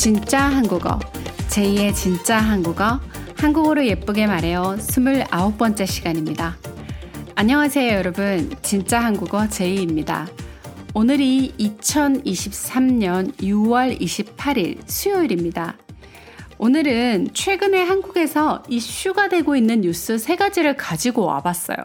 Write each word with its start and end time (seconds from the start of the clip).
진짜 0.00 0.40
한국어, 0.40 0.98
제2의 1.50 1.94
진짜 1.94 2.38
한국어, 2.38 2.98
한국어로 3.36 3.86
예쁘게 3.86 4.26
말해요. 4.26 4.76
29번째 4.78 5.86
시간입니다. 5.86 6.56
안녕하세요, 7.34 7.98
여러분. 7.98 8.50
진짜 8.62 8.98
한국어 8.98 9.46
제이입니다. 9.46 10.26
오늘이 10.94 11.52
2023년 11.58 13.36
6월 13.40 14.00
28일 14.00 14.78
수요일입니다. 14.86 15.76
오늘은 16.56 17.34
최근에 17.34 17.82
한국에서 17.82 18.62
이슈가 18.70 19.28
되고 19.28 19.54
있는 19.54 19.82
뉴스 19.82 20.16
세 20.16 20.34
가지를 20.34 20.78
가지고 20.78 21.26
와봤어요. 21.26 21.76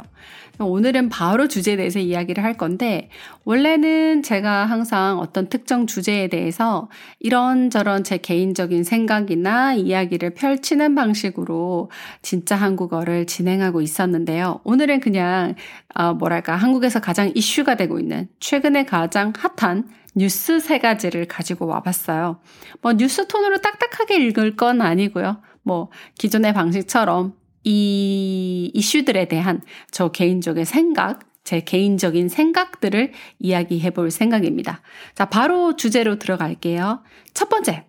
오늘은 0.60 1.10
바로 1.10 1.48
주제에 1.48 1.76
대해서 1.76 2.00
이야기를 2.00 2.44
할 2.44 2.56
건데, 2.56 3.10
원래는 3.44 4.24
제가 4.24 4.66
항상 4.66 5.20
어떤 5.20 5.50
특정 5.50 5.88
주제에 5.88 6.28
대해서 6.28 6.90
이런저런 7.20 8.04
제 8.04 8.18
개인적인 8.18 8.84
생각이나 8.84 9.74
이야기를 9.74 10.34
펼치는 10.36 10.96
방식으로 10.96 11.92
진짜 12.22 12.56
한국어를 12.56 13.26
진행하고 13.26 13.82
있었는데요. 13.82 14.62
오늘은 14.64 15.02
그냥, 15.02 15.56
어, 15.94 16.14
뭐랄까, 16.14 16.56
한국에서 16.56 17.00
가장 17.02 17.32
이슈가 17.36 17.76
되고 17.76 18.00
있는, 18.00 18.28
최근에 18.40 18.86
가장 18.86 19.34
핫한 19.58 19.90
뉴스 20.16 20.60
세 20.60 20.80
가지를 20.80 21.26
가지고 21.26 21.68
와봤어요. 21.68 22.40
뭐 22.82 22.94
뉴스 22.94 23.28
톤으로 23.28 23.58
딱딱하게 23.60 24.16
읽을 24.26 24.56
건 24.56 24.82
아니고요. 24.82 25.42
뭐 25.62 25.90
기존의 26.18 26.54
방식처럼 26.54 27.34
이 27.66 28.72
이슈들에 28.74 29.28
대한 29.28 29.62
저 29.92 30.12
개인적인 30.12 30.66
생각, 30.66 31.28
제 31.44 31.62
개인적인 31.62 32.30
생각들을 32.30 33.12
이야기해 33.40 33.90
볼 33.92 34.12
생각입니다. 34.12 34.82
자, 35.16 35.26
바로 35.26 35.76
주제로 35.76 36.18
들어갈게요. 36.18 37.04
첫 37.34 37.50
번째 37.50 37.86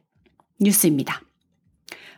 뉴스입니다. 0.61 1.21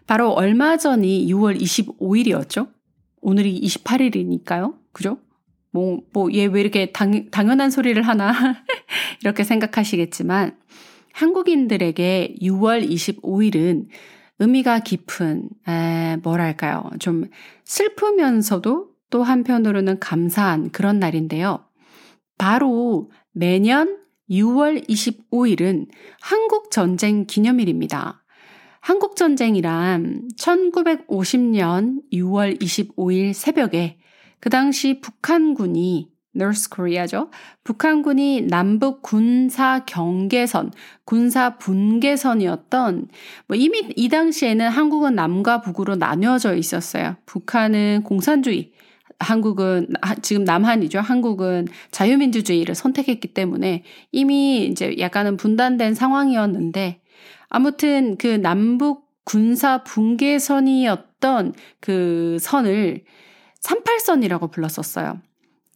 바로 0.06 0.30
얼마 0.30 0.76
전이 0.76 1.26
6월 1.32 1.60
25일이었죠? 1.60 2.72
오늘이 3.20 3.60
28일이니까요. 3.60 4.76
그죠? 4.92 5.18
뭐, 5.70 6.00
뭐, 6.12 6.32
얘 6.32 6.46
왜 6.46 6.60
이렇게 6.60 6.92
당, 6.92 7.28
당연한 7.30 7.70
소리를 7.70 8.00
하나? 8.02 8.32
이렇게 9.20 9.44
생각하시겠지만, 9.44 10.56
한국인들에게 11.12 12.36
6월 12.40 12.88
25일은 12.88 13.88
의미가 14.38 14.80
깊은, 14.80 15.48
에, 15.68 16.16
뭐랄까요. 16.22 16.90
좀 16.98 17.24
슬프면서도 17.64 18.88
또 19.10 19.22
한편으로는 19.22 19.98
감사한 19.98 20.70
그런 20.70 20.98
날인데요. 20.98 21.64
바로 22.36 23.10
매년 23.32 23.98
6월 24.30 24.86
25일은 24.88 25.88
한국전쟁 26.20 27.26
기념일입니다. 27.26 28.22
한국전쟁이란 28.80 30.28
1950년 30.38 32.02
6월 32.12 32.60
25일 32.60 33.32
새벽에 33.32 33.98
그 34.40 34.50
당시 34.50 35.00
북한군이 35.00 36.10
North 36.38 36.68
Korea죠. 36.74 37.30
북한군이 37.64 38.42
남북 38.42 39.02
군사 39.02 39.84
경계선, 39.84 40.72
군사 41.04 41.58
분계선이었던 41.58 43.08
뭐 43.48 43.56
이미 43.56 43.92
이 43.96 44.08
당시에는 44.08 44.68
한국은 44.68 45.14
남과 45.14 45.60
북으로 45.62 45.96
나뉘어져 45.96 46.54
있었어요. 46.54 47.16
북한은 47.26 48.02
공산주의, 48.04 48.72
한국은 49.18 49.88
지금 50.22 50.44
남한이죠. 50.44 51.00
한국은 51.00 51.66
자유민주주의를 51.90 52.74
선택했기 52.74 53.34
때문에 53.34 53.82
이미 54.12 54.66
이제 54.66 54.96
약간은 54.98 55.36
분단된 55.36 55.94
상황이었는데 55.94 57.00
아무튼 57.48 58.16
그 58.16 58.28
남북 58.28 59.08
군사 59.24 59.82
분계선이었던 59.82 61.54
그 61.80 62.38
선을 62.40 63.04
38선이라고 63.60 64.50
불렀었어요. 64.50 65.20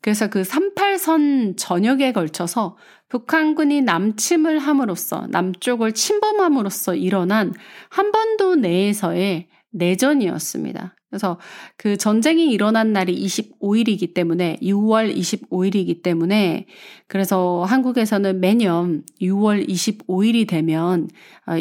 그래서 0.03 0.29
그 0.29 0.43
38선 0.43 1.55
전역에 1.57 2.13
걸쳐서 2.13 2.77
북한군이 3.09 3.83
남침을 3.83 4.59
함으로써 4.59 5.27
남쪽을 5.31 5.93
침범함으로써 5.93 6.95
일어난 6.95 7.55
한반도 7.89 8.57
내에서의 8.57 9.49
내전이었습니다. 9.71 10.97
그래서 11.09 11.39
그 11.77 11.99
전쟁이 11.99 12.51
일어난 12.51 12.93
날이 12.95 13.15
25일이기 13.23 14.15
때문에 14.15 14.57
6월 14.63 15.15
25일이기 15.15 16.03
때문에 16.03 16.67
그래서 17.07 17.65
한국에서는 17.65 18.41
매년 18.41 19.03
6월 19.21 19.69
25일이 19.69 20.49
되면 20.49 21.09
어, 21.47 21.53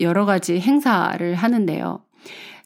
여러 0.00 0.24
가지 0.24 0.60
행사를 0.60 1.34
하는데요. 1.34 2.04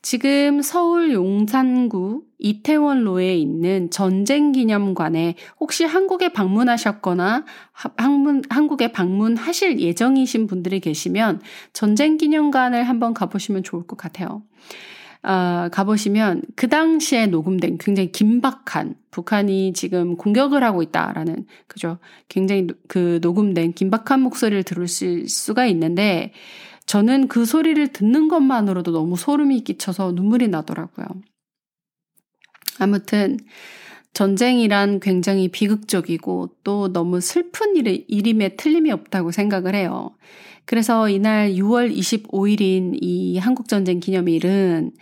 지금 0.05 0.61
서울 0.61 1.15
용산구 1.15 2.25
이태원로에 2.37 3.39
있는 3.39 3.89
전쟁기념관에 3.91 5.35
혹시 5.59 5.85
한국에 5.85 6.29
방문하셨거나 6.29 7.47
방문, 7.97 8.43
한국에 8.51 8.93
방문하실 8.93 9.81
예정이신 9.81 10.47
분들이 10.47 10.81
계시면 10.81 11.41
전쟁기념관을 11.73 12.85
한번 12.85 13.15
가보시면 13.15 13.63
좋을 13.63 13.87
것 13.87 13.97
같아요. 13.97 14.43
어, 15.23 15.71
가보시면 15.73 16.43
그 16.55 16.69
당시에 16.69 17.27
녹음된 17.29 17.79
굉장히 17.79 18.13
긴박한 18.13 18.97
북한이 19.11 19.73
지금 19.73 20.19
공격을 20.19 20.63
하고 20.63 20.83
있다라는 20.83 21.47
그죠 21.67 21.97
굉장히 22.29 22.67
그 22.89 23.21
녹음된 23.23 23.73
긴박한 23.73 24.21
목소리를 24.21 24.65
들을 24.65 24.87
수가 24.87 25.65
있는데 25.65 26.35
저는 26.87 27.29
그 27.29 27.45
소리를 27.45 27.89
듣는 27.89 28.29
것만으로도 28.29 28.93
너무 28.93 29.17
소름이 29.17 29.65
끼쳐서 29.65 30.13
눈물이 30.13 30.49
나더라고요. 30.49 31.07
아무튼 32.79 33.39
전쟁이란 34.13 35.01
굉장히 35.01 35.49
비극적이고 35.49 36.57
또 36.63 36.93
너무 36.93 37.21
슬픈 37.21 37.77
일, 37.77 38.05
일임에 38.09 38.57
틀림이 38.57 38.91
없다고 38.93 39.33
생각을 39.33 39.75
해요. 39.75 40.17
그래서 40.67 41.09
이날 41.09 41.53
6월 41.55 41.95
25일인 41.95 42.99
이 43.01 43.39
한국전쟁 43.39 44.01
기념일은 44.01 44.93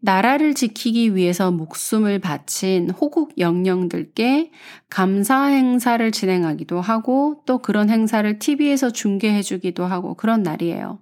나라를 0.00 0.54
지키기 0.54 1.16
위해서 1.16 1.50
목숨을 1.50 2.20
바친 2.20 2.90
호국 2.90 3.38
영령들께 3.38 4.50
감사 4.88 5.46
행사를 5.46 6.10
진행하기도 6.10 6.80
하고 6.80 7.42
또 7.46 7.58
그런 7.58 7.90
행사를 7.90 8.38
TV에서 8.38 8.90
중계해 8.90 9.42
주기도 9.42 9.84
하고 9.84 10.14
그런 10.14 10.42
날이에요. 10.42 10.98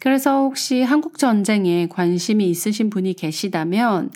그래서 0.00 0.42
혹시 0.42 0.82
한국 0.82 1.18
전쟁에 1.18 1.86
관심이 1.88 2.48
있으신 2.48 2.88
분이 2.88 3.14
계시다면 3.14 4.10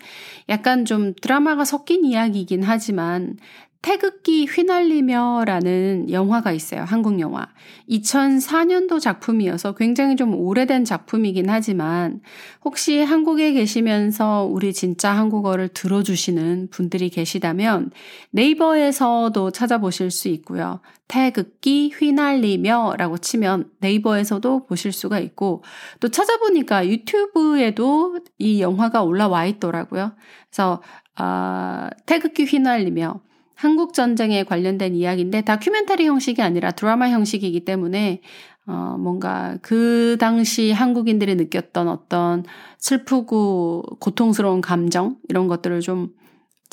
약간 0.48 0.84
좀 0.87 1.12
드라마가 1.20 1.64
섞인 1.64 2.04
이야기이긴 2.04 2.62
하지만 2.62 3.37
태극기 3.84 4.46
휘날리며라는 4.46 6.10
영화가 6.10 6.52
있어요. 6.52 6.84
한국 6.86 7.20
영화. 7.20 7.48
2004년도 7.90 8.98
작품이어서 8.98 9.74
굉장히 9.74 10.16
좀 10.16 10.34
오래된 10.34 10.86
작품이긴 10.86 11.50
하지만 11.50 12.22
혹시 12.64 13.02
한국에 13.02 13.52
계시면서 13.52 14.48
우리 14.50 14.72
진짜 14.72 15.10
한국어를 15.10 15.68
들어주시는 15.68 16.68
분들이 16.70 17.10
계시다면 17.10 17.90
네이버에서도 18.30 19.50
찾아보실 19.50 20.10
수 20.10 20.28
있고요. 20.28 20.80
태극기 21.06 21.92
휘날리며 21.94 22.94
라고 22.96 23.18
치면 23.18 23.68
네이버에서도 23.80 24.64
보실 24.64 24.92
수가 24.92 25.18
있고 25.18 25.62
또 26.00 26.08
찾아보니까 26.08 26.88
유튜브에도 26.88 28.18
이 28.38 28.62
영화가 28.62 29.02
올라와 29.02 29.44
있더라고요. 29.44 30.12
그래서 30.48 30.80
아, 31.16 31.90
태극기 32.06 32.44
휘날리며 32.44 33.20
한국 33.54 33.94
전쟁에 33.94 34.44
관련된 34.44 34.94
이야기인데 34.94 35.43
다큐멘터리 35.43 36.06
형식이 36.06 36.43
아니라 36.43 36.70
드라마 36.70 37.08
형식이기 37.08 37.64
때문에 37.64 38.20
어, 38.67 38.96
뭔가 38.99 39.58
그 39.62 40.17
당시 40.19 40.73
한국인들이 40.73 41.34
느꼈던 41.34 41.88
어떤 41.88 42.44
슬프고 42.78 43.82
고통스러운 44.00 44.61
감정 44.61 45.17
이런 45.28 45.49
것들을 45.49 45.81
좀 45.81 46.25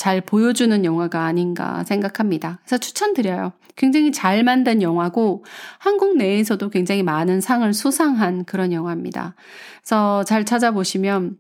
잘 0.02 0.20
보여주는 0.20 0.84
영화가 0.84 1.26
아닌가 1.26 1.84
생각합니다. 1.84 2.60
그래서 2.64 2.80
추천드려요. 2.80 3.52
굉장히 3.76 4.12
잘 4.12 4.44
만든 4.44 4.82
영화고 4.82 5.46
한국 5.78 6.18
내에서도 6.18 6.70
굉장히 6.72 7.04
많은 7.04 7.40
상을 7.40 7.72
수상한 7.72 8.44
그런 8.46 8.74
영화입니다. 8.74 9.36
그래서 9.82 10.24
잘 10.24 10.44
찾아보시면 10.44 11.38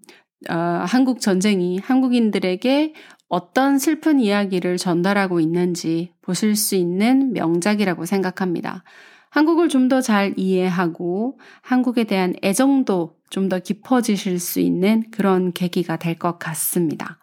어, 0.52 0.56
한국 0.86 1.22
전쟁이 1.22 1.80
한국인들에게 1.80 2.94
어떤 3.34 3.80
슬픈 3.80 4.20
이야기를 4.20 4.76
전달하고 4.78 5.40
있는지 5.40 6.12
보실 6.22 6.58
수 6.58 6.76
있는 6.76 7.32
명작이라고 7.32 8.06
생각합니다. 8.06 8.84
한국을 9.30 9.70
좀 9.70 9.88
더 9.88 10.02
잘 10.02 10.34
이해하고 10.36 11.40
한국에 11.62 12.04
대한 12.04 12.34
애정도 12.44 13.16
좀 13.30 13.48
더 13.48 13.60
깊어지실 13.60 14.38
수 14.40 14.60
있는 14.60 15.04
그런 15.12 15.54
계기가 15.54 15.96
될 15.96 16.16
것 16.20 16.40
같습니다. 16.40 17.20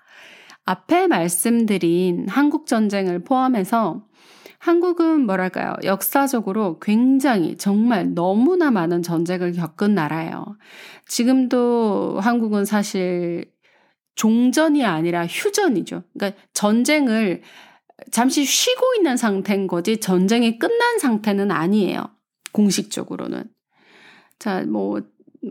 앞에 0.64 1.08
말씀드린 1.08 2.26
한국 2.28 2.66
전쟁을 2.66 3.24
포함해서 3.24 4.02
한국은 4.60 5.26
뭐랄까요? 5.26 5.74
역사적으로 5.84 6.78
굉장히 6.80 7.56
정말 7.58 8.14
너무나 8.14 8.70
많은 8.70 9.02
전쟁을 9.02 9.52
겪은 9.52 9.94
나라예요. 9.94 10.56
지금도 11.06 12.18
한국은 12.20 12.64
사실 12.64 13.44
종전이 14.18 14.84
아니라 14.84 15.26
휴전이죠. 15.26 16.02
그러니까 16.12 16.42
전쟁을 16.52 17.40
잠시 18.10 18.44
쉬고 18.44 18.94
있는 18.96 19.16
상태인 19.16 19.68
거지 19.68 19.98
전쟁이 19.98 20.58
끝난 20.58 20.98
상태는 20.98 21.52
아니에요. 21.52 22.10
공식적으로는. 22.52 23.44
자, 24.40 24.64
뭐 24.68 25.00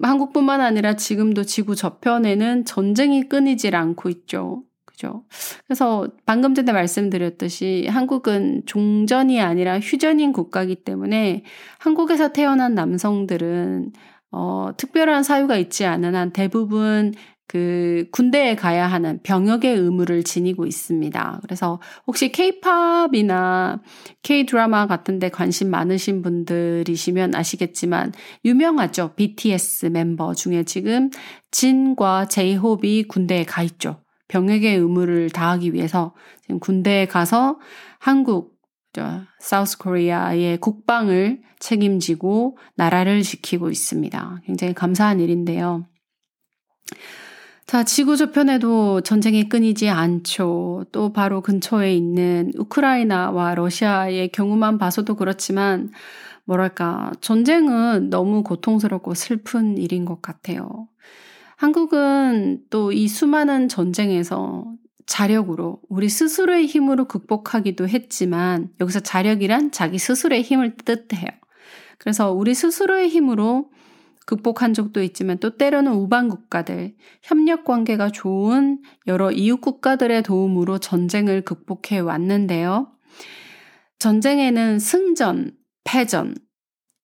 한국뿐만 0.01 0.59
아니라 0.59 0.97
지금도 0.97 1.45
지구 1.45 1.75
저편에는 1.77 2.65
전쟁이 2.65 3.23
끊이질 3.29 3.73
않고 3.73 4.09
있죠. 4.09 4.63
그죠? 4.83 5.23
그래서 5.65 6.09
방금 6.25 6.53
전에 6.53 6.73
말씀드렸듯이 6.73 7.87
한국은 7.89 8.63
종전이 8.65 9.39
아니라 9.39 9.79
휴전인 9.79 10.33
국가이기 10.33 10.83
때문에 10.83 11.43
한국에서 11.79 12.33
태어난 12.33 12.75
남성들은 12.75 13.93
어, 14.31 14.71
특별한 14.75 15.23
사유가 15.23 15.55
있지 15.55 15.85
않은 15.85 16.15
한 16.15 16.31
대부분 16.31 17.13
그 17.47 18.07
군대에 18.11 18.55
가야 18.55 18.87
하는 18.87 19.21
병역의 19.23 19.73
의무를 19.73 20.23
지니고 20.23 20.65
있습니다. 20.65 21.39
그래서 21.43 21.79
혹시 22.05 22.31
케이팝이나 22.31 23.81
K-드라마 24.21 24.85
같은 24.87 25.17
데 25.19 25.29
관심 25.29 25.69
많으신 25.69 26.21
분들이시면 26.21 27.35
아시겠지만 27.35 28.11
유명하죠. 28.43 29.13
BTS 29.15 29.87
멤버 29.87 30.33
중에 30.33 30.63
지금 30.63 31.09
진과 31.51 32.27
제이홉이 32.27 33.05
군대에 33.07 33.45
가 33.45 33.63
있죠. 33.63 34.03
병역의 34.27 34.75
의무를 34.75 35.29
다하기 35.29 35.73
위해서 35.73 36.13
지금 36.41 36.59
군대에 36.59 37.05
가서 37.05 37.59
한국 37.99 38.57
사우스 39.39 39.77
코리아의 39.77 40.57
국방을 40.57 41.41
책임지고 41.59 42.57
나라를 42.75 43.21
지키고 43.21 43.69
있습니다. 43.69 44.41
굉장히 44.45 44.73
감사한 44.73 45.19
일인데요. 45.19 45.85
자, 47.67 47.83
지구 47.83 48.15
저편에도 48.15 49.01
전쟁이 49.01 49.49
끊이지 49.49 49.89
않죠. 49.89 50.85
또 50.93 51.11
바로 51.11 51.41
근처에 51.41 51.93
있는 51.93 52.53
우크라이나와 52.57 53.55
러시아의 53.55 54.29
경우만 54.31 54.77
봐서도 54.77 55.15
그렇지만, 55.15 55.91
뭐랄까, 56.45 57.11
전쟁은 57.19 58.09
너무 58.09 58.43
고통스럽고 58.43 59.13
슬픈 59.15 59.77
일인 59.77 60.05
것 60.05 60.21
같아요. 60.21 60.87
한국은 61.57 62.61
또 62.69 62.93
이 62.93 63.07
수많은 63.09 63.67
전쟁에서 63.67 64.65
자력으로 65.05 65.81
우리 65.89 66.07
스스로의 66.09 66.67
힘으로 66.67 67.05
극복하기도 67.05 67.87
했지만 67.89 68.69
여기서 68.79 69.01
자력이란 69.01 69.71
자기 69.71 69.97
스스로의 69.99 70.41
힘을 70.43 70.75
뜻해요. 70.77 71.27
그래서 71.97 72.31
우리 72.31 72.53
스스로의 72.53 73.09
힘으로 73.09 73.69
극복한 74.27 74.73
적도 74.73 75.01
있지만 75.01 75.37
또 75.37 75.55
때로는 75.55 75.93
우방 75.93 76.27
국가들, 76.27 76.95
협력 77.23 77.63
관계가 77.63 78.09
좋은 78.09 78.81
여러 79.07 79.31
이웃 79.31 79.61
국가들의 79.61 80.21
도움으로 80.23 80.79
전쟁을 80.79 81.43
극복해 81.43 81.99
왔는데요. 81.99 82.91
전쟁에는 83.99 84.79
승전, 84.79 85.53
패전, 85.85 86.35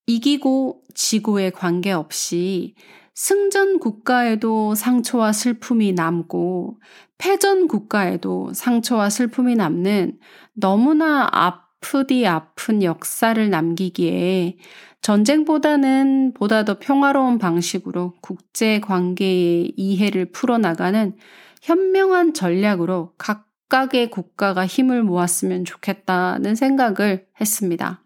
이기고 0.06 0.84
지고의 0.94 1.52
관계없이 1.52 2.75
승전 3.16 3.80
국가에도 3.80 4.75
상처와 4.75 5.31
슬픔이 5.31 5.94
남고 5.94 6.81
패전 7.18 7.70
국가에도 7.70 8.52
상처와 8.54 9.10
슬픔이 9.10 9.56
남는 9.56 10.20
너무나 10.56 11.30
아프디 11.84 12.26
아픈 12.26 12.82
역사를 12.82 13.50
남기기에 13.50 14.58
전쟁보다는 15.02 16.34
보다 16.34 16.64
더 16.64 16.80
평화로운 16.80 17.38
방식으로 17.38 18.14
국제 18.22 18.80
관계의 18.80 19.74
이해를 19.76 20.32
풀어나가는 20.32 21.14
현명한 21.62 22.34
전략으로 22.34 23.14
각각의 23.18 24.12
국가가 24.12 24.66
힘을 24.66 25.04
모았으면 25.04 25.66
좋겠다는 25.66 26.56
생각을 26.56 27.26
했습니다. 27.42 28.03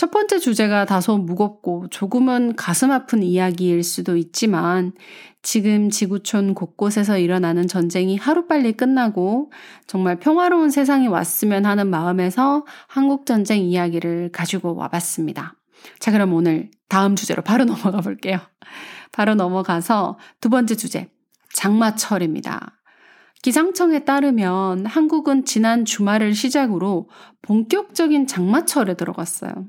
첫 0.00 0.10
번째 0.10 0.38
주제가 0.38 0.86
다소 0.86 1.18
무겁고 1.18 1.86
조금은 1.90 2.56
가슴 2.56 2.90
아픈 2.90 3.22
이야기일 3.22 3.82
수도 3.82 4.16
있지만 4.16 4.92
지금 5.42 5.90
지구촌 5.90 6.54
곳곳에서 6.54 7.18
일어나는 7.18 7.68
전쟁이 7.68 8.16
하루빨리 8.16 8.72
끝나고 8.72 9.52
정말 9.86 10.18
평화로운 10.18 10.70
세상이 10.70 11.06
왔으면 11.06 11.66
하는 11.66 11.88
마음에서 11.88 12.64
한국전쟁 12.88 13.60
이야기를 13.60 14.30
가지고 14.32 14.74
와봤습니다. 14.74 15.56
자, 15.98 16.10
그럼 16.12 16.32
오늘 16.32 16.70
다음 16.88 17.14
주제로 17.14 17.42
바로 17.42 17.66
넘어가 17.68 18.00
볼게요. 18.00 18.38
바로 19.12 19.34
넘어가서 19.34 20.16
두 20.40 20.48
번째 20.48 20.76
주제, 20.76 21.10
장마철입니다. 21.52 22.80
기상청에 23.42 24.06
따르면 24.06 24.86
한국은 24.86 25.44
지난 25.44 25.84
주말을 25.84 26.32
시작으로 26.32 27.10
본격적인 27.42 28.26
장마철에 28.26 28.94
들어갔어요. 28.94 29.66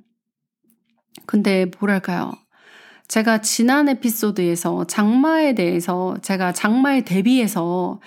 근데 1.26 1.66
뭐랄까요. 1.80 2.32
제가 3.08 3.42
지난 3.42 3.90
에피소드에서 3.90 4.86
장마에 4.88 5.54
대해서 5.54 6.16
제가 6.22 6.54
장마에 6.54 7.02
대비해서 7.02 8.00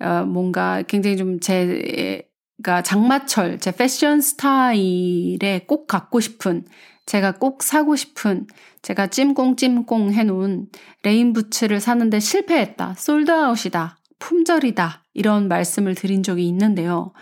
어, 0.00 0.24
뭔가 0.24 0.82
굉장히 0.82 1.16
좀 1.16 1.40
제가 1.40 2.82
장마철, 2.84 3.58
제 3.58 3.72
패션 3.72 4.20
스타일에 4.20 5.64
꼭 5.66 5.86
갖고 5.88 6.20
싶은 6.20 6.64
제가 7.06 7.32
꼭 7.32 7.62
사고 7.62 7.96
싶은 7.96 8.46
제가 8.82 9.08
찜꽁찜꽁 9.08 10.12
해놓은 10.12 10.68
rain 11.02 11.26
boots를 11.26 11.80
사는데 11.80 12.20
실패했다. 12.20 12.94
sold 12.96 13.33
out이다. 13.33 13.98
품절이다. 14.20 15.04
이런 15.14 15.48
말씀을 15.48 15.94
드린 15.94 16.22
적이 16.22 16.48
있는데요. 16.48 17.12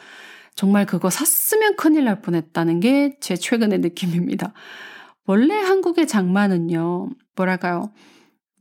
정말 0.54 0.86
그거 0.86 1.08
샀으면 1.10 1.76
큰일 1.76 2.04
날 2.04 2.20
뻔했다는 2.20 2.80
게 2.80 3.16
제 3.20 3.36
최근의 3.36 3.78
느낌입니다. 3.80 4.52
원래 5.26 5.54
한국의 5.60 6.06
장마는요, 6.08 7.10
뭐랄까요. 7.36 7.92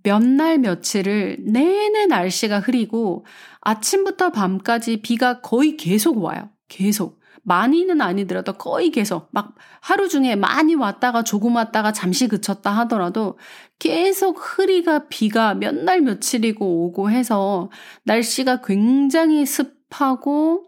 몇 0.03 0.23
날 0.23 0.57
며칠을 0.59 1.37
내내 1.41 2.07
날씨가 2.07 2.59
흐리고 2.59 3.25
아침부터 3.61 4.31
밤까지 4.31 5.01
비가 5.01 5.41
거의 5.41 5.77
계속 5.77 6.17
와요. 6.23 6.49
계속. 6.67 7.19
많이는 7.43 8.01
아니더라도 8.01 8.53
거의 8.53 8.91
계속 8.91 9.29
막 9.31 9.55
하루 9.81 10.07
중에 10.07 10.35
많이 10.35 10.75
왔다가 10.75 11.23
조금 11.23 11.55
왔다가 11.55 11.91
잠시 11.91 12.27
그쳤다 12.27 12.71
하더라도 12.79 13.37
계속 13.79 14.37
흐리가 14.39 15.07
비가 15.09 15.55
몇 15.55 15.73
날 15.75 16.01
며칠이고 16.01 16.85
오고 16.85 17.09
해서 17.11 17.71
날씨가 18.05 18.61
굉장히 18.61 19.45
습하고 19.47 20.67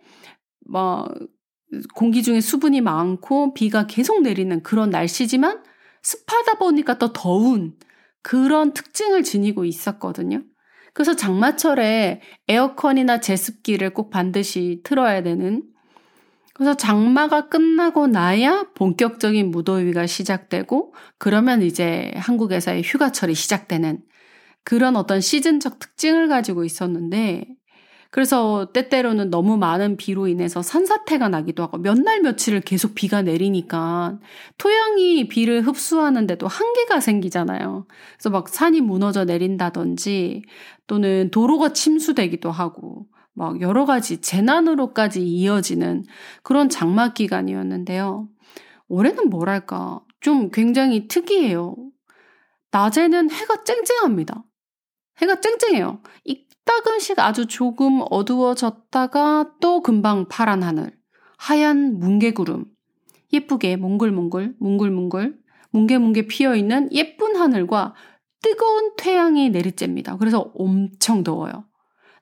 뭐 0.68 1.08
공기 1.96 2.24
중에 2.24 2.42
수분이 2.42 2.82
많고 2.82 3.54
비가 3.54 3.88
계속 3.88 4.22
내리는 4.22 4.62
그런 4.64 4.90
날씨지만 4.90 5.63
습하다 6.04 6.56
보니까 6.60 6.98
또 6.98 7.12
더운 7.12 7.74
그런 8.22 8.74
특징을 8.74 9.24
지니고 9.24 9.66
있었거든요. 9.66 10.44
그래서 10.94 11.16
장마철에 11.16 12.22
에어컨이나 12.48 13.20
제습기를 13.20 13.94
꼭 13.94 14.12
반드시 14.12 14.82
틀어야 14.84 15.24
되는 15.24 15.64
그래서 16.54 16.76
장마가 16.76 17.50
끝나고 17.50 18.06
나야 18.08 18.68
본격적인 18.76 19.50
무더위가 19.50 20.06
시작되고 20.06 20.94
그러면 21.18 21.64
이제 21.64 22.12
한국에서의 22.16 22.84
휴가철이 22.84 23.34
시작되는 23.34 24.04
그런 24.64 24.96
어떤 24.96 25.20
시즌적 25.20 25.80
특징을 25.80 26.28
가지고 26.28 26.64
있었는데 26.64 27.48
그래서 28.14 28.68
때때로는 28.74 29.32
너무 29.32 29.58
많은 29.58 29.98
비로 29.98 30.28
인해서 30.28 30.62
산사태가 30.62 31.30
나기도 31.30 31.64
하고 31.64 31.80
몇 31.80 31.98
날 31.98 32.22
며칠을 32.22 32.62
계속 32.62 32.94
비가 32.94 33.24
내리니까 33.24 34.20
토양이 34.60 35.28
비를 35.28 35.64
흡수하는데도 35.66 36.48
한계가 36.48 37.00
생기잖아요. 37.00 37.88
그래서 38.14 38.30
막 38.30 38.50
산이 38.50 38.82
무너져 38.82 39.26
내린다든지 39.26 40.44
또는 40.86 41.32
도로가 41.32 41.74
침수되기도 41.74 42.52
하고 42.52 43.08
막 43.34 43.62
여러 43.62 43.86
가지 43.86 44.22
재난으로까지 44.22 45.26
이어지는 45.26 46.04
그런 46.44 46.70
장마 46.70 47.14
기간이었는데요. 47.14 48.30
올해는 48.90 49.30
뭐랄까 49.32 50.02
좀 50.22 50.52
굉장히 50.52 51.08
특이해요. 51.08 51.76
낮에는 52.70 53.32
해가 53.32 53.64
쨍쨍합니다. 53.64 54.44
해가 55.22 55.40
쨍쨍해요. 55.40 56.04
이 56.26 56.46
따금씩 56.66 57.20
아주 57.20 57.46
조금 57.46 58.02
어두워졌다가 58.10 59.56
또 59.60 59.82
금방 59.82 60.28
파란 60.28 60.64
하늘, 60.64 60.92
하얀 61.38 62.00
뭉게구름, 62.00 62.66
예쁘게 63.34 63.76
몽글몽글, 63.78 64.56
뭉글뭉글, 64.60 65.40
뭉게뭉게 65.72 66.28
피어있는 66.28 66.94
예쁜 66.94 67.36
하늘과 67.36 67.96
뜨거운 68.42 68.96
태양이 68.96 69.50
내리쬐입니다. 69.50 70.20
그래서 70.20 70.52
엄청 70.56 71.24
더워요. 71.24 71.66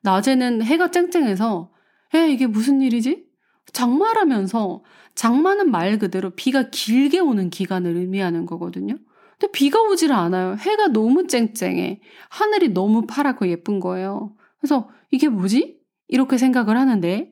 낮에는 0.04 0.64
해가 0.64 0.92
쨍쨍해서 0.92 1.72
에 2.16 2.30
이게 2.32 2.48
무슨 2.48 2.82
일이지? 2.82 3.26
장마라면서 3.74 4.84
장마는 5.16 5.72
말 5.72 6.00
그대로 6.00 6.32
비가 6.32 6.70
길게 6.70 7.20
오는 7.20 7.50
기간을 7.50 7.96
의미하는 7.96 8.46
거거든요. 8.46 8.96
근데 9.42 9.52
비가 9.54 9.82
오질 9.82 10.14
않아요. 10.14 10.56
해가 10.60 10.90
너무 10.90 11.26
쨍쨍해. 11.26 12.00
하늘이 12.30 12.70
너무 12.70 13.08
파랗고 13.08 13.48
예쁜 13.48 13.80
거예요. 13.80 14.36
그래서 14.60 14.88
이게 15.10 15.30
뭐지? 15.30 15.80
이렇게 16.08 16.38
생각을 16.38 16.78
하는데 16.78 17.32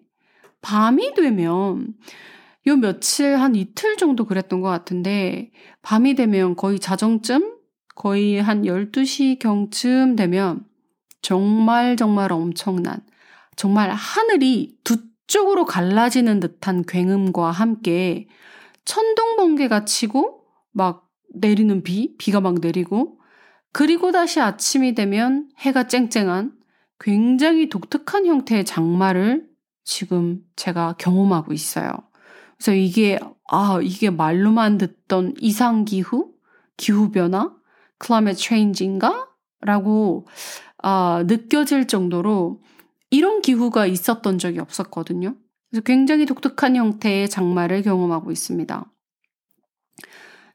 밤이 0.62 1.14
되면 1.14 1.94
요 2.66 2.76
며칠 2.78 3.36
한 3.36 3.56
이틀 3.56 3.96
정도 3.96 4.26
그랬던 4.26 4.62
것 4.62 4.70
같은데 4.70 5.52
밤이 5.84 6.16
되면 6.16 6.56
거의 6.56 6.80
자정쯤 6.80 7.58
거의 7.94 8.42
한 8.42 8.64
12시 8.64 9.38
경쯤 9.38 10.16
되면 10.16 10.66
정말 11.22 11.96
정말 11.96 12.32
엄청난 12.32 13.02
정말 13.56 13.92
하늘이 13.92 14.78
두 14.84 14.98
쪽으로 15.28 15.66
갈라지는 15.66 16.40
듯한 16.40 16.86
굉음과 16.88 17.52
함께 17.52 18.28
천둥 18.84 19.36
번개가 19.36 19.86
치고 19.86 20.46
막 20.72 21.09
내리는 21.34 21.84
비, 21.84 22.16
비가 22.18 22.42
막 22.42 22.56
내리고 22.56 23.20
그리고 23.72 24.12
다시 24.12 24.40
아침이 24.40 24.96
되면 24.96 25.50
해가 25.60 25.88
쨍쨍한 25.88 26.54
굉장히 27.00 27.70
독특한 27.70 28.26
형태의 28.26 28.66
장마를 28.66 29.48
지금 29.84 30.42
제가 30.56 30.96
경험하고 30.98 31.54
있어요. 31.54 31.92
그래서 32.58 32.74
이게 32.74 33.20
아, 33.50 33.80
이게 33.82 34.10
말로만 34.10 34.78
듣던 34.78 35.36
이상 35.40 35.86
기후, 35.86 36.34
기후 36.78 37.10
변화, 37.12 37.52
climate 38.04 38.40
change인가? 38.40 39.28
라고 39.62 40.28
아, 40.78 41.24
느껴질 41.28 41.88
정도로 41.88 42.62
이런 43.10 43.42
기후가 43.42 43.86
있었던 43.86 44.38
적이 44.38 44.60
없었거든요. 44.60 45.36
그래서 45.70 45.84
굉장히 45.84 46.26
독특한 46.26 46.76
형태의 46.76 47.30
장마를 47.30 47.82
경험하고 47.82 48.32
있습니다. 48.32 48.92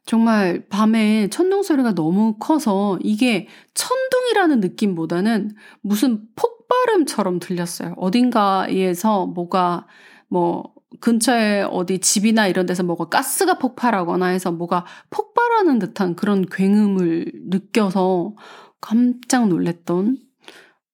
정말 0.05 0.67
밤에 0.69 1.29
천둥 1.29 1.63
소리가 1.63 1.95
너무 1.95 2.37
커서 2.39 2.99
이게 3.01 3.47
천둥이라는 3.73 4.59
느낌보다는 4.59 5.55
무슨 5.81 6.27
폭발음처럼 6.35 7.39
들렸어요. 7.39 7.95
어딘가에서 7.97 9.25
뭐가 9.25 9.87
뭐 10.27 10.75
근처에 11.01 11.63
어디 11.63 11.99
집이나 11.99 12.47
이런 12.47 12.65
데서 12.65 12.83
뭐가 12.83 13.05
가스가 13.05 13.57
폭발하거나 13.57 14.27
해서 14.27 14.51
뭐가 14.51 14.85
폭발하는 15.09 15.79
듯한 15.79 16.15
그런 16.15 16.45
굉음을 16.45 17.31
느껴서 17.49 18.35
깜짝 18.79 19.47
놀랬던 19.47 20.17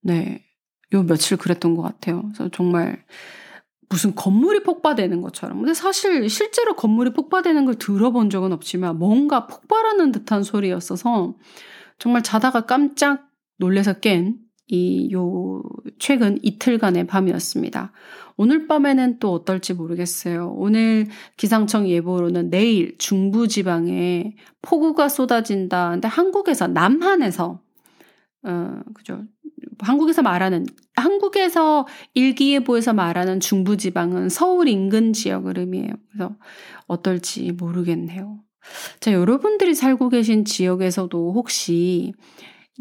네. 0.03 0.45
요 0.93 1.03
며칠 1.03 1.37
그랬던 1.37 1.75
것 1.75 1.83
같아요. 1.83 2.23
그래서 2.23 2.49
정말 2.51 3.03
무슨 3.91 4.15
건물이 4.15 4.63
폭발되는 4.63 5.21
것처럼. 5.21 5.57
근데 5.57 5.73
사실 5.73 6.29
실제로 6.29 6.75
건물이 6.75 7.11
폭발되는 7.11 7.65
걸 7.65 7.75
들어본 7.75 8.29
적은 8.29 8.53
없지만 8.53 8.97
뭔가 8.97 9.47
폭발하는 9.47 10.11
듯한 10.13 10.43
소리였어서 10.43 11.35
정말 11.99 12.23
자다가 12.23 12.65
깜짝 12.65 13.29
놀래서 13.57 13.93
깬 13.93 14.51
이 14.71 15.09
요 15.11 15.61
최근 15.99 16.39
이틀간의 16.41 17.07
밤이었습니다. 17.07 17.91
오늘 18.37 18.67
밤에는 18.67 19.19
또 19.19 19.33
어떨지 19.33 19.73
모르겠어요. 19.73 20.53
오늘 20.55 21.07
기상청 21.35 21.89
예보로는 21.89 22.49
내일 22.49 22.97
중부 22.97 23.49
지방에 23.49 24.35
폭우가 24.61 25.09
쏟아진다. 25.09 25.91
근데 25.91 26.07
한국에서 26.07 26.67
남한에서 26.67 27.59
어 28.43 28.79
그죠 28.93 29.23
한국에서 29.79 30.21
말하는 30.21 30.65
한국에서 30.95 31.87
일기예보에서 32.13 32.93
말하는 32.93 33.39
중부지방은 33.39 34.29
서울 34.29 34.67
인근 34.67 35.13
지역을 35.13 35.57
의미해요. 35.57 35.93
그래서 36.11 36.35
어떨지 36.87 37.51
모르겠네요. 37.53 38.39
자, 38.99 39.11
여러분들이 39.11 39.73
살고 39.73 40.09
계신 40.09 40.45
지역에서도 40.45 41.33
혹시 41.33 42.13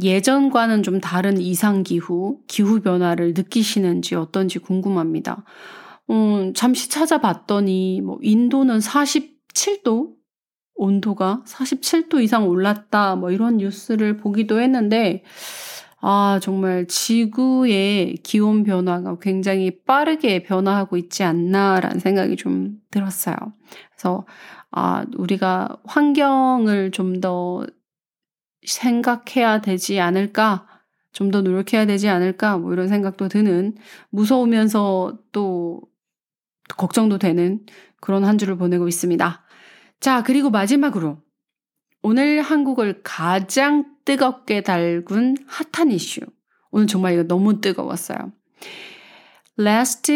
예전과는 0.03 0.83
좀 0.83 1.01
다른 1.01 1.41
이상기후, 1.41 2.41
기후변화를 2.47 3.35
느끼시는지 3.35 4.15
어떤지 4.15 4.59
궁금합니다. 4.59 5.45
음, 6.11 6.53
잠시 6.55 6.89
찾아봤더니, 6.89 8.01
뭐, 8.03 8.19
인도는 8.23 8.79
47도? 8.79 10.13
온도가 10.75 11.43
47도 11.47 12.23
이상 12.23 12.49
올랐다, 12.49 13.17
뭐, 13.17 13.31
이런 13.31 13.59
뉴스를 13.59 14.17
보기도 14.17 14.61
했는데, 14.61 15.23
아, 16.03 16.39
정말 16.43 16.87
지구의 16.87 18.15
기온 18.23 18.65
변화가 18.65 19.19
굉장히 19.21 19.83
빠르게 19.85 20.43
변화하고 20.43 20.97
있지 20.97 21.23
않나라는 21.25 21.99
생각이 22.01 22.37
좀 22.37 22.79
들었어요. 22.91 23.37
그래서, 23.93 24.27
아, 24.71 25.05
우리가 25.17 25.77
환경을 25.85 26.91
좀 26.93 27.21
더 27.21 27.67
생각해야 28.67 29.61
되지 29.61 30.01
않을까? 30.01 30.67
좀 31.13 31.31
더 31.31 31.43
노력해야 31.43 31.87
되지 31.87 32.09
않을까? 32.09 32.59
뭐 32.59 32.73
이런 32.73 32.89
생각도 32.89 33.29
드는 33.29 33.75
무서우면서 34.11 35.19
또 35.33 35.81
걱정도 36.77 37.19
되는 37.19 37.61
그런 38.01 38.25
한 38.25 38.39
주를 38.39 38.57
보내고 38.57 38.89
있습니다. 38.89 39.43
자, 40.01 40.23
그리고 40.23 40.51
마지막으로 40.51 41.19
오늘 42.03 42.41
한국을 42.43 43.01
가장 43.03 43.85
뜨겁게 44.05 44.63
달군 44.63 45.37
핫한 45.47 45.91
이슈. 45.93 46.21
오늘 46.71 46.87
정말 46.87 47.13
이거 47.15 47.25
너무 47.25 47.61
뜨거웠어요. 47.61 48.33
Last 49.59 50.13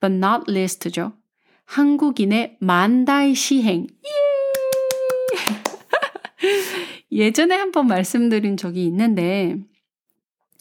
but 0.00 0.14
not 0.14 0.44
least죠. 0.50 1.12
한국인의 1.64 2.58
만다이 2.60 3.34
시행. 3.34 3.86
예! 7.10 7.32
전에 7.32 7.54
한번 7.56 7.86
말씀드린 7.86 8.56
적이 8.56 8.84
있는데, 8.86 9.56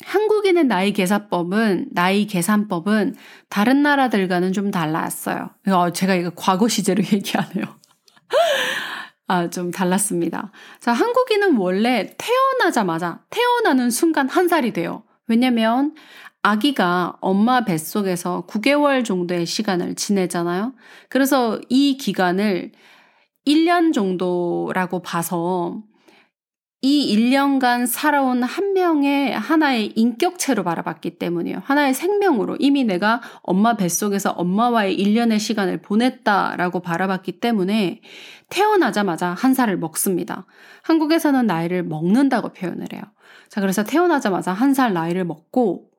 한국인의 0.04 0.66
나이 0.66 0.94
계산법은, 0.94 1.90
나이 1.92 2.26
계산법은 2.28 3.16
다른 3.50 3.82
나라들과는 3.84 4.54
좀 4.54 4.72
달랐어요. 4.72 5.50
어, 5.68 5.92
제가 5.92 6.16
이거 6.16 6.32
과거 6.36 6.68
시제로 6.68 7.04
얘기하네요. 7.12 7.66
아, 9.28 9.50
좀 9.50 9.72
달랐습니다. 9.72 10.52
자, 10.80 10.92
한국인은 10.92 11.56
원래 11.58 12.16
태어나자마자, 12.18 13.24
태어나는 13.30 13.90
순간 13.90 14.28
한 14.28 14.48
살이 14.48 14.74
돼요. 14.74 15.04
왜냐면 15.28 15.96
아기가 16.44 17.18
엄마 17.22 17.64
뱃속에서 17.64 18.46
9개월 18.48 19.06
정도의 19.06 19.46
시간을 19.46 19.96
지내잖아요. 19.96 20.74
그래서 21.10 21.62
이 21.70 21.98
기간을 21.98 22.72
1년 23.46 23.94
정도라고 23.94 25.02
봐서 25.02 25.82
이 26.84 27.16
1년간 27.16 27.86
살아온 27.86 28.42
한 28.42 28.74
명의 28.74 29.32
하나의 29.32 29.94
인격체로 29.96 30.64
바라봤기 30.64 31.20
때문이에요. 31.20 31.62
하나의 31.64 31.94
생명으로 31.94 32.58
이미 32.60 32.84
내가 32.84 33.22
엄마 33.44 33.76
뱃속에서 33.76 34.32
엄마와의 34.32 34.98
1년의 34.98 35.38
시간을 35.40 35.84
보냈다라고 35.84 36.80
바라봤기 36.80 37.34
때문에 37.40 38.02
태어나자마자 38.50 39.28
한 39.28 39.54
살을 39.54 39.78
먹습니다. 39.78 40.48
한국에서는 40.82 41.46
나이를 41.46 41.84
먹는다고 41.84 42.50
표현을 42.50 42.88
해요. 42.94 43.04
자, 43.50 43.62
그래서 43.62 43.84
태어나자마자 43.84 44.52
한 44.52 44.74
살 44.74 44.94
나이를 44.94 45.24
먹고 45.26 45.91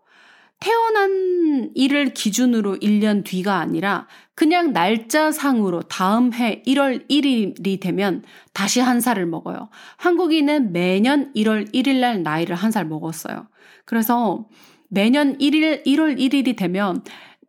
태어난 0.62 1.70
일을 1.74 2.14
기준으로 2.14 2.76
1년 2.76 3.24
뒤가 3.24 3.56
아니라 3.58 4.06
그냥 4.36 4.72
날짜상으로 4.72 5.82
다음 5.82 6.32
해 6.32 6.62
1월 6.64 7.08
1일이 7.10 7.80
되면 7.80 8.22
다시 8.52 8.78
한 8.78 9.00
살을 9.00 9.26
먹어요. 9.26 9.70
한국인은 9.96 10.72
매년 10.72 11.32
1월 11.34 11.74
1일 11.74 11.96
날 11.98 12.22
나이를 12.22 12.54
한 12.54 12.70
살 12.70 12.84
먹었어요. 12.86 13.48
그래서 13.84 14.46
매년 14.88 15.36
1일, 15.38 15.84
1월 15.84 16.16
1일이 16.16 16.56
되면 16.56 17.02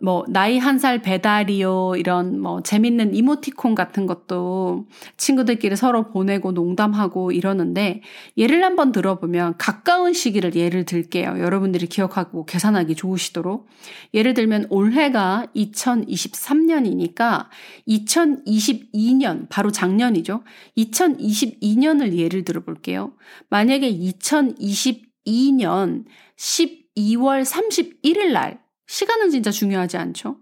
뭐, 0.03 0.24
나이 0.27 0.57
한 0.60 0.77
살 0.79 1.01
배달이요, 1.01 1.93
이런 1.98 2.41
뭐, 2.41 2.62
재밌는 2.62 3.15
이모티콘 3.15 3.74
같은 3.74 4.05
것도 4.05 4.86
친구들끼리 5.15 5.77
서로 5.77 6.10
보내고 6.10 6.51
농담하고 6.51 7.31
이러는데, 7.31 8.01
예를 8.38 8.65
한번 8.65 8.91
들어보면, 8.91 9.55
가까운 9.57 10.12
시기를 10.12 10.55
예를 10.55 10.83
들게요. 10.83 11.39
여러분들이 11.39 11.88
기억하고 11.88 12.43
계산하기 12.45 12.95
좋으시도록. 12.95 13.69
예를 14.13 14.33
들면, 14.33 14.67
올해가 14.69 15.48
2023년이니까, 15.55 17.48
2022년, 17.88 19.48
바로 19.50 19.72
작년이죠. 19.72 20.43
2022년을 20.77 22.17
예를 22.17 22.43
들어 22.43 22.60
볼게요. 22.62 23.13
만약에 23.50 23.89
2022년 23.89 26.03
12월 26.36 27.45
31일 27.45 28.33
날, 28.33 28.62
시간은 28.94 29.32
진짜 29.32 29.50
중요하지 29.50 29.98
않죠? 29.98 30.38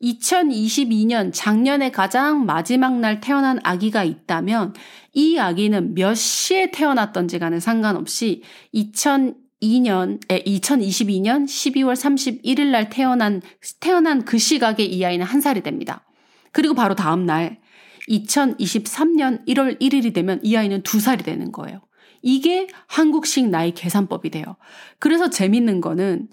2022년 0.00 1.30
작년에 1.34 1.90
가장 1.90 2.46
마지막 2.46 2.98
날 2.98 3.20
태어난 3.20 3.60
아기가 3.62 4.04
있다면 4.04 4.72
이 5.12 5.38
아기는 5.38 5.94
몇 5.94 6.14
시에 6.14 6.70
태어났던지 6.70 7.38
간에 7.38 7.60
상관없이 7.60 8.42
2022년 8.72 9.36
2022년, 9.60 10.18
2022년 10.28 11.44
12월 11.44 11.94
31일 11.94 12.70
날 12.70 12.88
태어난, 12.88 13.42
태어난 13.80 14.24
그 14.24 14.38
시각에 14.38 14.82
이 14.82 15.04
아이는 15.04 15.26
한 15.26 15.42
살이 15.42 15.62
됩니다. 15.62 16.06
그리고 16.52 16.74
바로 16.74 16.94
다음 16.94 17.26
날, 17.26 17.60
2023년 18.08 19.46
1월 19.46 19.78
1일이 19.78 20.14
되면 20.14 20.40
이 20.42 20.56
아이는 20.56 20.82
두 20.82 21.00
살이 21.00 21.22
되는 21.22 21.52
거예요. 21.52 21.82
이게 22.22 22.66
한국식 22.86 23.50
나이 23.50 23.72
계산법이 23.72 24.30
돼요. 24.30 24.56
그래서 24.98 25.28
재밌는 25.28 25.82
거는 25.82 26.28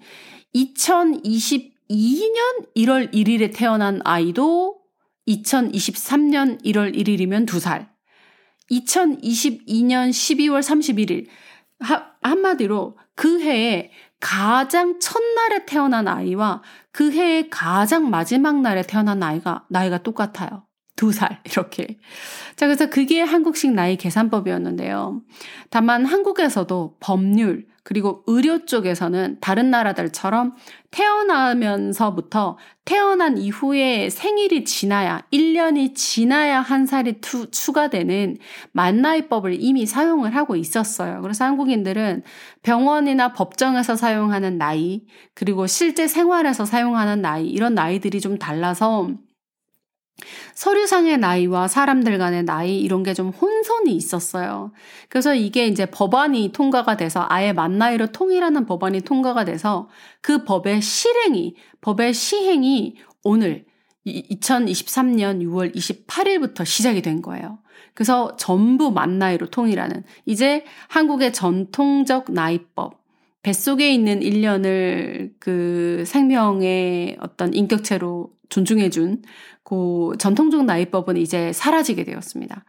2022년 0.56 2.40
1월 2.76 3.14
1일에 3.14 3.54
태어난 3.56 4.02
아이도 4.04 4.80
2023년 5.28 6.64
1월 6.64 6.96
1일이면 6.96 7.48
두 7.48 7.60
살. 7.60 7.90
2022년 8.70 10.10
12월 10.10 10.62
31일. 10.62 11.28
하, 11.80 12.12
한마디로 12.22 12.98
그 13.16 13.42
해에 13.42 13.92
가장 14.20 15.00
첫날에 15.00 15.66
태어난 15.66 16.08
아이와 16.08 16.62
그 16.92 17.12
해의 17.12 17.50
가장 17.50 18.10
마지막 18.10 18.62
날에 18.62 18.84
태어난 18.84 19.24
아이가 19.24 19.66
나이가 19.70 19.98
똑같아요. 19.98 20.66
두 20.96 21.12
살, 21.12 21.42
이렇게. 21.46 21.98
자, 22.56 22.68
그래서 22.68 22.88
그게 22.88 23.22
한국식 23.22 23.72
나이 23.74 23.98
계산법이었는데요. 23.98 25.24
다만 25.72 26.06
한국에서도 26.06 26.98
법률, 27.00 27.66
그리고 27.84 28.24
의료 28.28 28.66
쪽에서는 28.66 29.38
다른 29.42 29.72
나라들처럼 29.72 30.56
태어나면서부터 30.92 32.58
태어난 32.86 33.38
이후에 33.38 34.10
생일이 34.10 34.66
지나야, 34.66 35.24
1년이 35.34 35.96
지나야 35.96 36.62
한 36.62 36.86
살이 36.86 37.22
투, 37.22 37.50
추가되는 37.50 38.38
만나이법을 38.74 39.58
이미 39.60 39.86
사용을 39.86 40.36
하고 40.36 40.56
있었어요. 40.56 41.22
그래서 41.22 41.46
한국인들은 41.46 42.24
병원이나 42.62 43.34
법정에서 43.34 43.96
사용하는 43.96 44.58
나이, 44.58 45.06
그리고 45.34 45.66
실제 45.66 46.08
생활에서 46.08 46.66
사용하는 46.66 47.22
나이, 47.22 47.48
이런 47.48 47.74
나이들이 47.74 48.22
좀 48.22 48.38
달라서 48.38 49.10
서류상의 50.56 51.18
나이와 51.18 51.68
사람들 51.68 52.18
간의 52.18 52.44
나이 52.44 52.80
이런 52.80 53.04
게 53.04 53.14
좀 53.14 53.30
혼선이 53.30 53.96
있었어요. 53.96 54.72
그래서 55.10 55.34
이게 55.36 55.68
이제 55.68 55.86
법안이 55.86 56.52
통과가 56.54 56.98
돼서 56.98 57.26
아예 57.30 57.54
만 57.54 57.78
나이로 57.78 58.08
통일하는 58.08 58.66
법안이 58.66 59.02
통과가 59.02 59.46
돼서 59.46 59.90
그 60.22 60.44
법의 60.44 60.82
실행이 60.82 61.56
법의 61.82 62.14
시행이 62.14 62.96
오늘 63.24 63.66
2023년 64.06 65.42
6월 65.44 65.76
28일부터 65.76 66.66
시작이 66.66 67.02
된 67.02 67.22
거예요. 67.22 67.60
그래서 67.94 68.36
전부 68.38 68.92
만 68.92 69.20
나이로 69.20 69.48
통일하는 69.50 70.04
이제 70.26 70.64
한국의 70.88 71.34
전통적 71.34 72.32
나이법 72.32 73.02
뱃속에 73.44 73.92
있는 73.94 74.20
1년을 74.22 75.32
그 75.40 76.04
생명의 76.06 77.18
어떤 77.20 77.54
인격체로 77.54 78.32
존중해준 78.50 79.24
그 79.72 80.18
전통적 80.20 80.66
나이법은 80.66 81.16
이제 81.16 81.54
사라지게 81.54 82.04
되었습니다. 82.04 82.66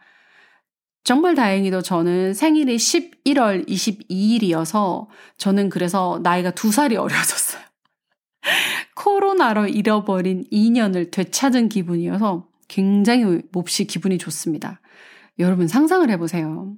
정말 1.03 1.35
다행히도 1.35 1.81
저는 1.81 2.33
생일이 2.33 2.77
11월 2.77 3.67
22일이어서 3.67 5.07
저는 5.37 5.67
그래서 5.67 6.21
나이가 6.23 6.51
두 6.51 6.71
살이 6.71 6.95
어려졌어요. 6.95 7.61
코로나로 8.95 9.67
잃어버린 9.67 10.45
2년을 10.49 11.11
되찾은 11.11 11.67
기분이어서 11.67 12.47
굉장히 12.69 13.41
몹시 13.51 13.85
기분이 13.85 14.17
좋습니다. 14.17 14.79
여러분 15.39 15.67
상상을 15.67 16.09
해보세요. 16.09 16.73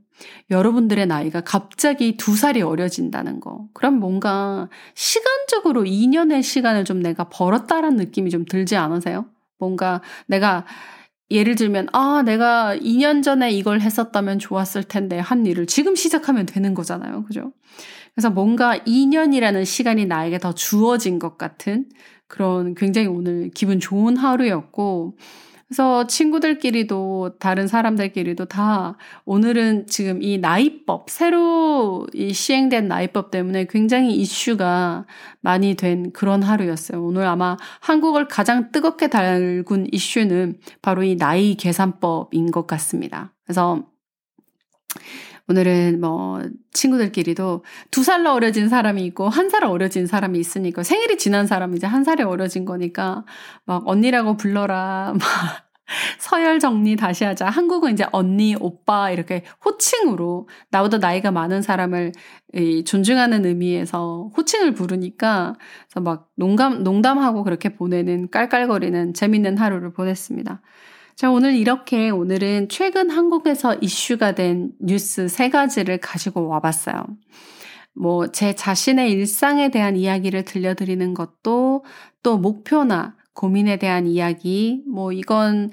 여러분들의 0.49 1.05
나이가 1.05 1.41
갑자기 1.41 2.17
두 2.17 2.35
살이 2.35 2.63
어려진다는 2.63 3.41
거. 3.41 3.67
그럼 3.75 3.99
뭔가 3.99 4.69
시간적으로 4.95 5.83
2년의 5.83 6.41
시간을 6.41 6.83
좀 6.83 6.99
내가 6.99 7.25
벌었다라는 7.25 7.97
느낌이 7.97 8.31
좀 8.31 8.43
들지 8.45 8.75
않으세요? 8.75 9.27
뭔가 9.59 10.01
내가 10.27 10.65
예를 11.31 11.55
들면, 11.55 11.87
아, 11.93 12.21
내가 12.23 12.75
2년 12.75 13.21
전에 13.23 13.51
이걸 13.51 13.81
했었다면 13.81 14.39
좋았을 14.39 14.83
텐데 14.83 15.17
한 15.19 15.45
일을 15.45 15.65
지금 15.65 15.95
시작하면 15.95 16.45
되는 16.45 16.73
거잖아요. 16.75 17.23
그죠? 17.25 17.51
그래서 18.15 18.29
뭔가 18.29 18.77
2년이라는 18.85 19.65
시간이 19.65 20.05
나에게 20.05 20.39
더 20.39 20.53
주어진 20.53 21.19
것 21.19 21.37
같은 21.37 21.87
그런 22.27 22.75
굉장히 22.75 23.07
오늘 23.07 23.51
기분 23.55 23.79
좋은 23.79 24.17
하루였고, 24.17 25.17
그래서 25.67 26.05
친구들끼리도 26.05 27.37
다른 27.39 27.67
사람들끼리도 27.67 28.45
다 28.45 28.97
오늘은 29.25 29.87
지금 29.87 30.21
이 30.21 30.37
나이법, 30.37 31.09
새로 31.09 32.05
이 32.13 32.33
시행된 32.33 32.87
나이법 32.87 33.31
때문에 33.31 33.65
굉장히 33.67 34.15
이슈가 34.15 35.05
많이 35.41 35.73
된 35.73 36.11
그런 36.11 36.43
하루였어요. 36.43 37.03
오늘 37.03 37.25
아마 37.25 37.57
한국을 37.81 38.27
가장 38.27 38.71
뜨겁게 38.71 39.09
달군 39.09 39.87
이슈는 39.91 40.59
바로 40.83 41.03
이 41.03 41.17
나이 41.17 41.55
계산법인 41.55 42.51
것 42.51 42.67
같습니다. 42.67 43.33
그래서 43.43 43.87
오늘은 45.47 46.01
뭐 46.01 46.41
친구들끼리도 46.73 47.63
두 47.91 48.03
살로 48.03 48.31
어려진 48.33 48.67
사람이 48.69 49.03
있고 49.05 49.29
한 49.29 49.49
살 49.49 49.63
어려진 49.63 50.07
사람이 50.07 50.39
있으니까 50.39 50.83
생일이 50.83 51.17
지난 51.17 51.45
사람이 51.47 51.77
이제 51.77 51.85
한 51.87 52.03
살이 52.03 52.23
어려진 52.23 52.65
거니까 52.65 53.25
막 53.65 53.83
언니라고 53.87 54.37
불러라 54.37 55.13
막 55.19 55.65
서열 56.19 56.59
정리 56.59 56.95
다시 56.95 57.23
하자. 57.25 57.47
한국은 57.47 57.93
이제 57.93 58.05
언니, 58.11 58.55
오빠 58.59 59.11
이렇게 59.11 59.43
호칭으로 59.63 60.47
나보다 60.71 60.97
나이가 60.97 61.29
많은 61.31 61.61
사람을 61.61 62.11
존중하는 62.85 63.45
의미에서 63.45 64.31
호칭을 64.35 64.73
부르니까 64.73 65.55
그래서 65.87 65.99
막 66.01 66.29
농담 66.35 66.83
농담하고 66.83 67.43
그렇게 67.43 67.69
보내는 67.75 68.29
깔깔거리는 68.31 69.13
재밌는 69.13 69.57
하루를 69.57 69.93
보냈습니다. 69.93 70.61
자, 71.15 71.31
오늘 71.31 71.53
이렇게 71.55 72.09
오늘은 72.09 72.67
최근 72.67 73.09
한국에서 73.09 73.75
이슈가 73.75 74.33
된 74.33 74.73
뉴스 74.81 75.29
세 75.29 75.49
가지를 75.49 75.97
가지고 75.99 76.49
와봤어요. 76.49 77.05
뭐, 77.93 78.27
제 78.33 78.53
자신의 78.53 79.11
일상에 79.11 79.69
대한 79.69 79.95
이야기를 79.95 80.43
들려드리는 80.43 81.13
것도 81.13 81.85
또 82.21 82.37
목표나 82.37 83.15
고민에 83.33 83.77
대한 83.77 84.07
이야기, 84.07 84.83
뭐, 84.89 85.13
이건 85.13 85.71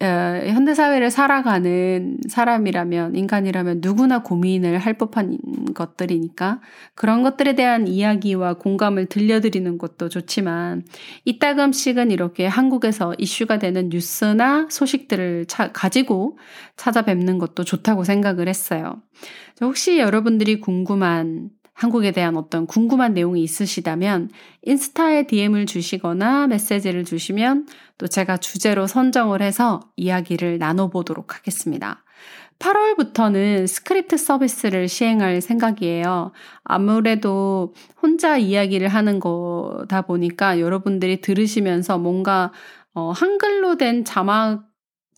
어, 0.00 0.06
현대 0.06 0.74
사회를 0.74 1.10
살아가는 1.10 2.18
사람이라면, 2.28 3.16
인간이라면 3.16 3.80
누구나 3.82 4.22
고민을 4.22 4.78
할 4.78 4.94
법한 4.94 5.38
것들이니까 5.74 6.60
그런 6.94 7.24
것들에 7.24 7.56
대한 7.56 7.88
이야기와 7.88 8.54
공감을 8.54 9.06
들려드리는 9.06 9.76
것도 9.76 10.08
좋지만, 10.08 10.84
이따금씩은 11.24 12.12
이렇게 12.12 12.46
한국에서 12.46 13.14
이슈가 13.18 13.58
되는 13.58 13.88
뉴스나 13.88 14.68
소식들을 14.70 15.46
차, 15.46 15.72
가지고 15.72 16.38
찾아뵙는 16.76 17.38
것도 17.38 17.64
좋다고 17.64 18.04
생각을 18.04 18.46
했어요. 18.46 19.02
혹시 19.60 19.98
여러분들이 19.98 20.60
궁금한 20.60 21.50
한국에 21.78 22.10
대한 22.10 22.36
어떤 22.36 22.66
궁금한 22.66 23.14
내용이 23.14 23.40
있으시다면 23.40 24.30
인스타에 24.62 25.28
DM을 25.28 25.64
주시거나 25.66 26.48
메시지를 26.48 27.04
주시면 27.04 27.68
또 27.98 28.08
제가 28.08 28.38
주제로 28.38 28.88
선정을 28.88 29.42
해서 29.42 29.78
이야기를 29.94 30.58
나눠보도록 30.58 31.36
하겠습니다. 31.36 32.02
8월부터는 32.58 33.68
스크립트 33.68 34.16
서비스를 34.16 34.88
시행할 34.88 35.40
생각이에요. 35.40 36.32
아무래도 36.64 37.74
혼자 38.02 38.36
이야기를 38.36 38.88
하는 38.88 39.20
거다 39.20 40.02
보니까 40.02 40.58
여러분들이 40.58 41.20
들으시면서 41.20 41.96
뭔가 41.98 42.50
어, 42.92 43.12
한글로 43.12 43.76
된 43.76 44.04
자막 44.04 44.67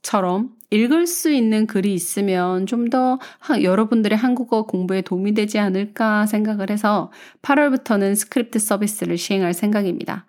처럼 0.03 0.51
읽을 0.71 1.07
수 1.07 1.31
있는 1.31 1.67
글이 1.67 1.93
있으면 1.95 2.67
좀 2.67 2.91
더 2.91 3.19
여러분들의 3.63 4.17
한국어 4.17 4.67
공부에 4.67 5.03
도움이 5.03 5.35
되지 5.35 5.59
않을까 5.59 6.27
생각을 6.27 6.71
해서 6.71 7.13
8월부터는 7.43 8.15
스크립트 8.17 8.59
서비스를 8.59 9.17
시행할 9.19 9.55
생각입니다. 9.55 10.27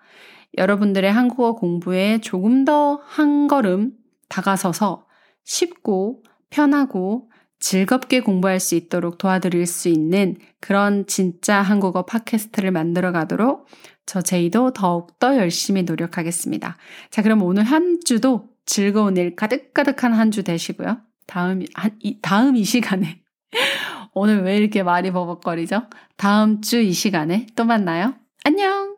여러분들의 0.57 1.12
한국어 1.12 1.53
공부에 1.55 2.19
조금 2.19 2.65
더 2.65 3.01
한 3.05 3.47
걸음 3.47 3.93
다가서서 4.29 5.05
쉽고 5.43 6.23
편하고 6.49 7.29
즐겁게 7.60 8.21
공부할 8.21 8.60
수 8.60 8.75
있도록 8.75 9.17
도와드릴 9.17 9.65
수 9.67 9.88
있는 9.88 10.36
그런 10.60 11.05
진짜 11.07 11.62
한국어 11.62 12.05
팟캐스트를 12.05 12.71
만들어 12.71 13.12
가도록 13.12 13.67
저 14.05 14.21
제이도 14.21 14.73
더욱더 14.73 15.38
열심히 15.38 15.84
노력하겠습니다. 15.84 16.77
자, 17.12 17.21
그럼 17.21 17.43
오늘 17.43 17.63
한 17.63 17.99
주도 18.03 18.51
즐거운 18.65 19.17
일 19.17 19.36
가득가득한 19.36 20.13
한 20.13 20.32
주 20.32 20.43
되시고요. 20.43 21.00
다음, 21.28 21.65
한, 21.74 21.97
이, 22.00 22.19
다음 22.21 22.56
이 22.56 22.63
시간에. 22.63 23.21
오늘 24.13 24.43
왜 24.43 24.58
이렇게 24.58 24.84
말이 24.84 25.12
버벅거리죠? 25.12 25.84
다음 26.17 26.62
주 26.62 26.82
이 26.82 26.93
시간에 26.93 27.47
또 27.56 27.65
만나요. 27.65 28.15
안녕! 28.43 28.90